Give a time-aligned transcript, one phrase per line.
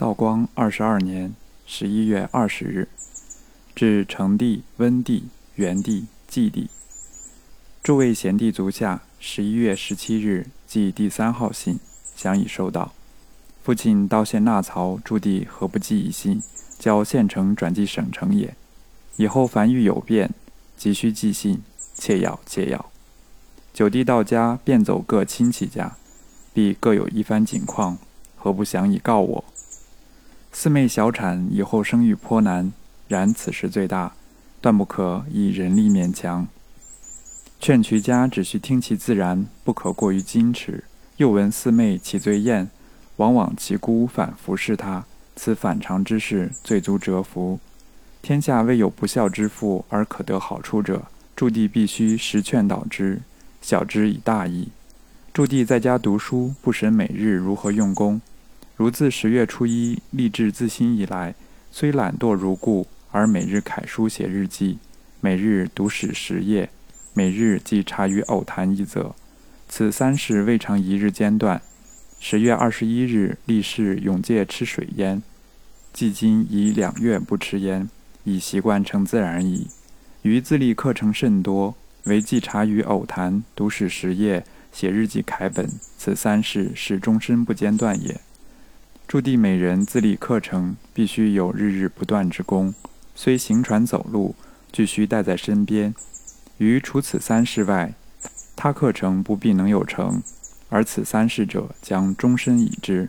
[0.00, 1.34] 道光二十二年
[1.66, 2.88] 十一月二十日，
[3.76, 5.24] 至成帝、温帝、
[5.56, 6.70] 元帝、纪帝。
[7.82, 11.78] 诸位贤弟足下，十一月十七日寄第三号信，
[12.16, 12.94] 想已收到。
[13.62, 16.42] 父亲到县纳曹，驻地何不寄一信，
[16.78, 18.54] 交县城转寄省城也？
[19.18, 20.30] 以后凡遇有变，
[20.78, 21.60] 急需寄信，
[21.92, 22.86] 切要切要。
[23.74, 25.98] 九弟到家，便走各亲戚家，
[26.54, 27.98] 必各有一番景况，
[28.38, 29.44] 何不详以告我？
[30.52, 32.72] 四妹小产，以后生育颇难，
[33.08, 34.12] 然此事最大，
[34.60, 36.46] 断不可以人力勉强。
[37.60, 40.84] 劝瞿家只需听其自然，不可过于矜持。
[41.18, 42.68] 又闻四妹其最厌，
[43.16, 45.04] 往往其姑反服侍她，
[45.36, 47.60] 此反常之事，最足折服。
[48.20, 51.04] 天下未有不孝之妇而可得好处者，
[51.36, 53.22] 驻地必须实劝导之，
[53.62, 54.68] 晓之以大义。
[55.32, 58.20] 驻地在家读书，不审每日如何用功。
[58.80, 61.34] 如自十月初一立志自新以来，
[61.70, 64.78] 虽懒惰如故，而每日楷书写日记，
[65.20, 66.70] 每日读史十页，
[67.12, 69.14] 每日记茶余偶谈一则。
[69.68, 71.60] 此三事未尝一日间断。
[72.18, 75.22] 十月二十一日立誓永戒吃水烟，
[75.94, 77.90] 迄今已两月不吃烟，
[78.24, 79.68] 已习惯成自然矣。
[80.22, 81.74] 余自立课程甚多，
[82.04, 85.68] 唯记茶余偶谈、读史十页、写日记楷本，
[85.98, 88.18] 此三事是终身不间断也。
[89.10, 92.72] 驻地每人自立课程，必须有日日不断之功。
[93.16, 94.36] 虽行船走路，
[94.70, 95.92] 俱须带在身边。
[96.58, 97.92] 于除此三事外，
[98.54, 100.22] 他课程不必能有成，
[100.68, 103.08] 而此三事者将终身以之。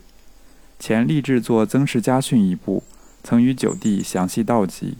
[0.80, 2.82] 前立志作曾氏家训一部，
[3.24, 4.98] 曾与九弟详细道及。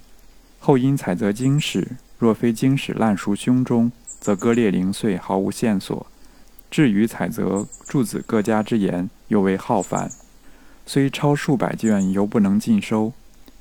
[0.60, 6.06] 后因采择经史，若非经史烂熟胸中，则割裂零碎，毫无线索。
[6.70, 10.12] 至于采择诸子各家之言，又为浩繁。
[10.86, 13.14] 虽超数百卷，犹不能尽收。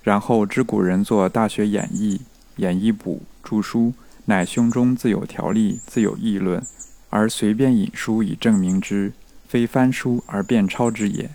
[0.02, 2.16] 然后知古人作《大学演义》
[2.56, 3.92] 《演义补》著书，
[4.24, 6.62] 乃胸中自有条例，自有议论，
[7.10, 9.12] 而随便引书以证明之，
[9.46, 11.30] 非翻书而便抄之也。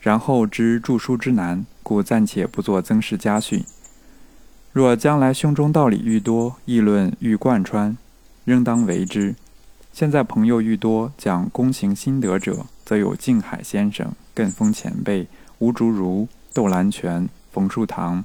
[0.00, 3.64] 然后知著书之难，故暂且不作曾氏家训。
[4.72, 7.96] 若将来胸中道理愈多，议论愈贯穿，
[8.44, 9.34] 仍当为之。
[9.92, 14.12] 现在朋友愈多，讲躬行心得者，则有静海先生。
[14.36, 15.26] 艮峰前辈
[15.60, 18.22] 吴竹如、窦兰泉、冯树堂；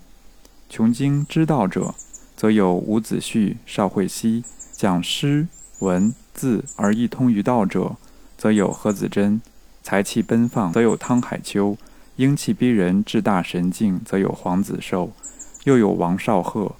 [0.70, 1.96] 穷经知道者，
[2.36, 5.48] 则有伍子胥、邵慧熙；讲诗
[5.80, 7.96] 文字而一通于道者，
[8.38, 9.40] 则有何子珍；
[9.82, 11.78] 才气奔放，则有汤海秋；
[12.18, 15.12] 英气逼人、志大神境，则有黄子寿；
[15.64, 16.76] 又有王少鹤，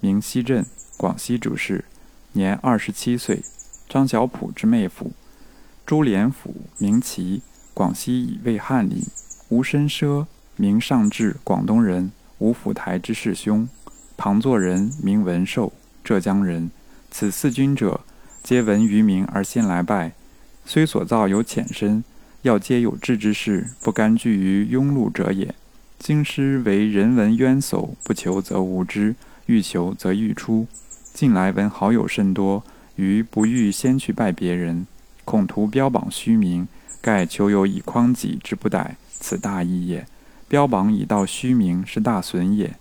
[0.00, 0.66] 名西镇，
[0.98, 1.86] 广西主事，
[2.32, 3.42] 年二十七岁，
[3.88, 5.12] 张小普之妹夫；
[5.86, 7.40] 朱连甫，名琦。
[7.76, 9.04] 广西以为翰林，
[9.50, 10.24] 吴申奢
[10.56, 13.68] 名尚志，广东人，吴府台之世兄。
[14.16, 15.70] 庞作人名文寿，
[16.02, 16.70] 浙江人。
[17.10, 18.00] 此四君者，
[18.42, 20.12] 皆闻于名而先来拜。
[20.64, 22.02] 虽所造有浅深，
[22.40, 25.54] 要皆有志之士，不甘居于庸碌者也。
[25.98, 29.14] 京师为人文渊薮，不求则无之，
[29.44, 30.66] 欲求则欲出。
[31.12, 32.64] 近来闻好友甚多，
[32.94, 34.86] 余不欲先去拜别人，
[35.26, 36.66] 恐图标榜虚名。
[37.02, 40.06] 盖求有以匡己之不逮，此大义也。
[40.48, 42.74] 标榜以道虚名，是大损也。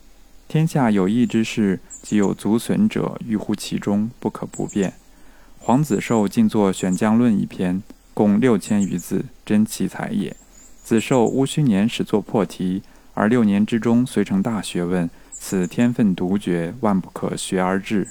[0.47, 4.93] 天下有义之事，即有足损者，欲乎其中，不可不辩。
[5.59, 7.83] 黄子寿尽作《选将论》一篇，
[8.13, 10.35] 共六千余字，真奇才也。
[10.83, 12.81] 子寿戊戌年始作破题，
[13.13, 18.07] 而六年之中遂成大学问，此天分独绝，万不可学而至。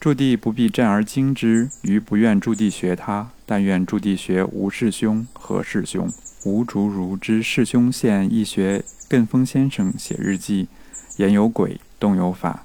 [0.00, 6.08] 驻地不必战而惊之，余不愿驻地学他，但愿驻地学吴氏兄、何氏兄。
[6.44, 10.68] 吴竹如之世兄现亦学艮峰先生写日记，
[11.16, 12.64] 言有鬼，动有法，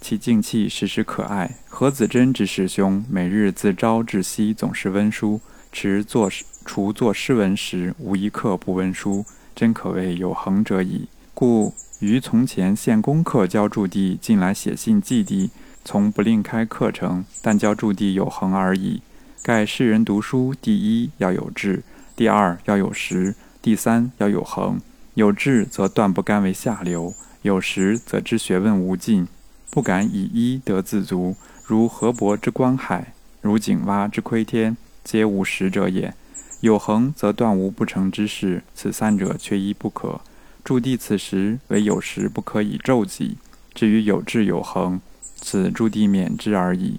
[0.00, 1.56] 其静气时时可爱。
[1.68, 5.40] 何子珍之师兄，每日自朝至夕总是温书，
[5.72, 6.30] 持作
[6.64, 9.26] 除作诗文时，无一刻不温书，
[9.56, 11.08] 真可谓有恒者矣。
[11.34, 15.50] 故于从前献功课教驻地，近来写信寄地。
[15.84, 19.02] 从不另开课程，但教驻地有恒而已。
[19.42, 21.82] 盖世人读书，第一要有志，
[22.14, 24.80] 第二要有识，第三要有恒。
[25.14, 29.26] 有志则断不甘为下流，有识则知学问无尽，
[29.70, 31.36] 不敢以一得自足。
[31.64, 36.14] 如河伯之观海，如井蛙之窥天，皆无识者也。
[36.60, 40.20] 有恒则断无不成之事，此三者缺一不可。
[40.62, 43.38] 驻地此时唯有识不可以骤己，
[43.74, 45.00] 至于有志有恒。
[45.40, 46.98] 此诸地免之而已。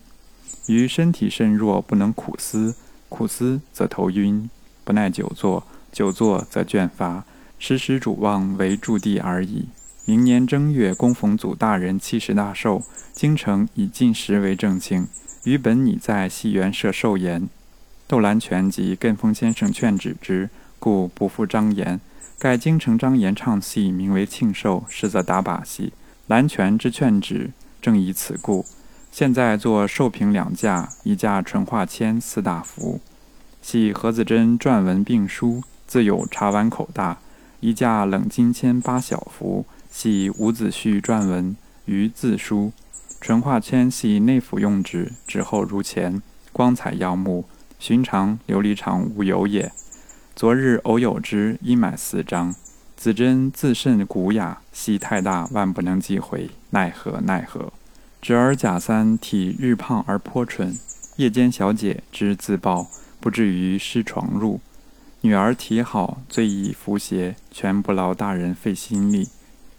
[0.68, 2.76] 于身体甚弱，不能苦思，
[3.10, 4.50] 苦思则头晕，
[4.84, 7.26] 不耐久坐，久坐则倦乏。
[7.60, 9.68] 时时主望为驻地而已。
[10.06, 12.82] 明年正月，供逢祖大人七十大寿，
[13.14, 15.08] 京城以进食为正庆。
[15.44, 17.48] 余本拟在戏园设寿筵，
[18.08, 20.50] 窦兰泉及艮峰先生劝止之，
[20.80, 22.00] 故不复张言。
[22.40, 25.94] 盖京城张言唱戏，名为庆寿，实则打把戏。
[26.28, 27.52] 兰泉之劝止，
[27.82, 28.66] 正以此故。
[29.12, 33.02] 现在作寿平两架，一架纯化铅四大幅，
[33.62, 37.18] 系何子珍撰文并书，自有茶碗口大；
[37.60, 39.66] 一架冷金铅八小幅。
[39.90, 42.72] 系伍子胥撰文于字书，
[43.20, 46.22] 纯化铅系内府用纸，纸厚如钱，
[46.54, 47.44] 光彩耀目，
[47.78, 49.70] 寻常琉璃厂无有也。
[50.34, 52.56] 昨日偶有之，应买四张。
[53.02, 57.74] 子珍自甚古雅，戏太大，万不能寄回，奈何奈何！
[58.22, 60.78] 侄儿贾三体日胖而颇蠢，
[61.16, 62.86] 夜间小姐之自暴，
[63.20, 64.62] 不至于失床入。
[65.22, 69.30] 女儿体好，最易服邪，全不劳大人费心力。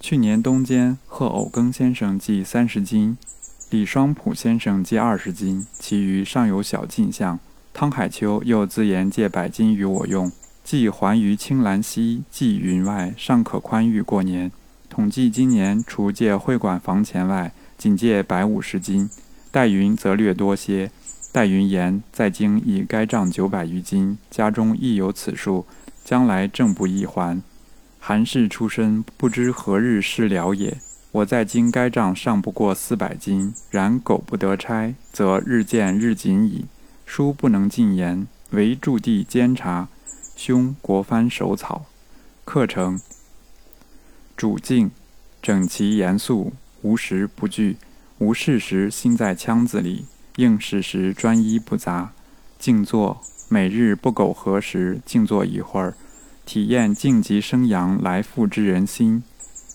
[0.00, 3.16] 去年冬间，贺偶庚先生寄三十斤，
[3.70, 7.38] 李双普先生寄二十斤，其余尚有小进项。
[7.72, 10.32] 汤海秋又自言借百斤与我用，
[10.64, 14.50] 寄还于青兰溪，寄云外，尚可宽裕过年。
[14.88, 19.08] 统计今年除借会馆房钱外，仅借百五十斤。
[19.50, 20.90] 待云则略多些。
[21.32, 25.66] 待云言在京已该账九百余斤，家中亦有此数，
[26.04, 27.40] 将来正不易还。
[27.98, 30.76] 韩氏出身，不知何日事了也。
[31.10, 36.66] 我在京该账尚不过四百斤，然苟不得差，则日渐日紧矣。
[37.06, 39.88] 书不能尽言，唯驻地监察。
[40.44, 41.86] 兄国藩手草。
[42.44, 43.00] 课程：
[44.36, 44.90] 主静，
[45.40, 47.76] 整齐严肃，无时不惧，
[48.18, 50.04] 无事时心在腔子里，
[50.34, 52.10] 应事时专一不杂。
[52.58, 55.94] 静坐，每日不苟合时，静坐一会儿。
[56.44, 59.22] 体验静极生阳来复之人心，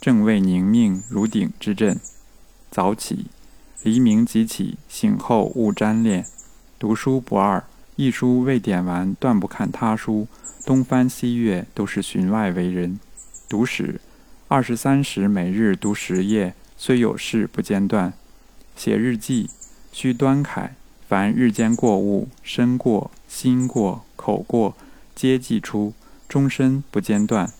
[0.01, 1.97] 正位宁命如鼎之阵。
[2.69, 3.27] 早起，
[3.83, 6.25] 黎明即起，醒后勿沾恋。
[6.77, 7.63] 读书不二，
[7.97, 10.27] 一书未点完，断不看他书。
[10.63, 12.99] 东翻西阅，都是寻外为人。
[13.49, 13.99] 读史，
[14.47, 18.13] 二十三时每日读十页，虽有事不间断。
[18.75, 19.49] 写日记，
[19.91, 20.75] 须端楷，
[21.07, 24.77] 凡日间过物，身过、心过、口过，
[25.15, 25.93] 皆记出。
[26.29, 27.51] 终身不间断，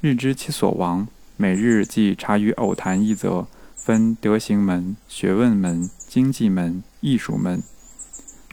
[0.00, 1.08] 日知其所亡。
[1.36, 7.60] 每日即茶余偶谈一则，分德行门、学问门、经济门、艺术门。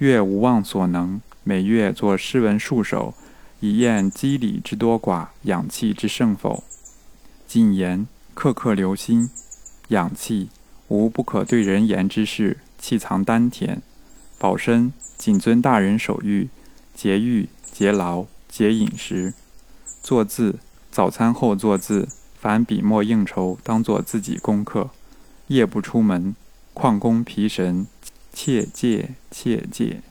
[0.01, 3.13] 月无忘所能，每月作诗文数首，
[3.59, 6.63] 以验机理之多寡，养气之盛否。
[7.45, 9.29] 谨言，刻刻留心。
[9.89, 10.49] 养气，
[10.87, 13.79] 无不可对人言之事，气藏丹田。
[14.39, 16.47] 保身，谨遵大人手谕，
[16.95, 19.35] 节欲、节劳、节饮食。
[20.01, 20.57] 作字，
[20.89, 22.09] 早餐后作字。
[22.39, 24.89] 凡笔墨应酬，当做自己功课。
[25.49, 26.35] 夜不出门，
[26.73, 27.85] 旷工疲神，
[28.33, 30.10] 切戒切戒。